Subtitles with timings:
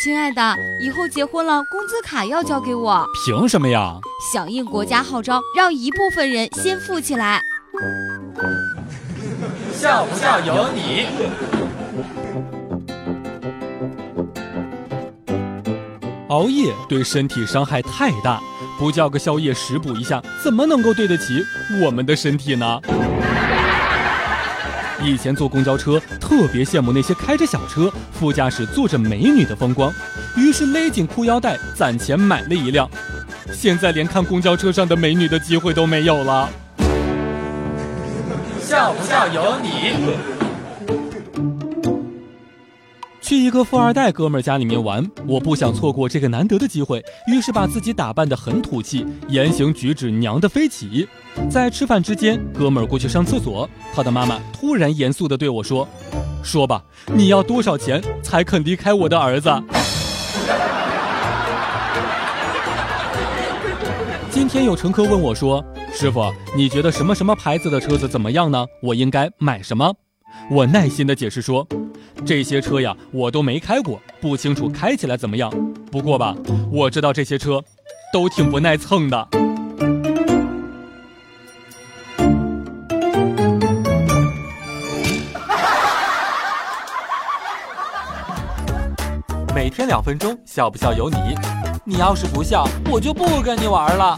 [0.00, 0.40] 亲爱的，
[0.80, 3.04] 以后结婚了，工资卡要交给我。
[3.26, 3.96] 凭什么呀？
[4.32, 7.42] 响应国家号召，让一部分人先富起来。
[9.72, 11.06] 笑不笑由你。
[16.28, 18.40] 熬夜对身体伤害太大，
[18.78, 21.44] 不叫个宵夜食补一下，怎么能够对得起
[21.82, 22.80] 我们的身体呢？
[25.02, 29.92] 以前坐公交车，特别羡慕那些开着小车、副驾驶坐着美女的风光，
[30.36, 32.88] 于是勒紧裤腰带攒钱买了一辆。
[33.52, 36.48] 现在连看公交车上的美女的机会都没有了。
[38.60, 39.92] 笑不笑由你。
[43.28, 51.06] 去一个富二代哥们儿家里面玩，我不想错过这个难得的机会，于是把自己打扮得很土气，言行举止娘的飞起。
[51.50, 55.86] 在吃饭之间，哥们儿过去上厕所，他的妈妈突然严肃地对我说
[56.42, 56.82] ：“说吧，
[57.14, 59.50] 你要多少钱才肯离开我的儿子？”
[64.30, 65.62] 今天有乘客问我说
[65.92, 68.64] ：“师傅，你觉得什么什么牌子的车子怎么样呢？
[68.82, 69.92] 我应该买什么？”
[70.50, 71.66] 我耐心地解释说。
[72.26, 75.52] 这些车呀，我都没开过，不清楚开起来怎么样。
[75.90, 76.34] 不过吧，
[76.70, 77.62] 我知道这些车
[78.12, 79.28] 都挺不耐蹭的。
[89.54, 91.16] 每天两分钟，笑不笑由你。
[91.84, 94.16] 你要是不笑，我就不跟你玩了。